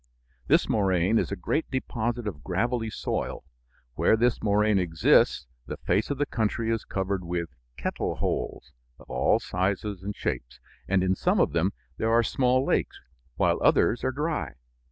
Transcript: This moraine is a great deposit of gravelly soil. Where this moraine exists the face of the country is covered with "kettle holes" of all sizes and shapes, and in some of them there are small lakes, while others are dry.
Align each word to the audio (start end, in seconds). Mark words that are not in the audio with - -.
This 0.47 0.67
moraine 0.67 1.19
is 1.19 1.31
a 1.31 1.35
great 1.35 1.69
deposit 1.69 2.25
of 2.27 2.43
gravelly 2.43 2.89
soil. 2.89 3.43
Where 3.93 4.17
this 4.17 4.41
moraine 4.41 4.79
exists 4.79 5.45
the 5.67 5.77
face 5.77 6.09
of 6.09 6.17
the 6.17 6.25
country 6.25 6.71
is 6.71 6.85
covered 6.85 7.23
with 7.23 7.49
"kettle 7.77 8.15
holes" 8.15 8.71
of 8.97 9.11
all 9.11 9.39
sizes 9.39 10.01
and 10.01 10.15
shapes, 10.15 10.59
and 10.87 11.03
in 11.03 11.13
some 11.13 11.39
of 11.39 11.51
them 11.51 11.73
there 11.97 12.09
are 12.11 12.23
small 12.23 12.65
lakes, 12.65 12.99
while 13.35 13.61
others 13.61 14.03
are 14.03 14.11
dry. 14.11 14.55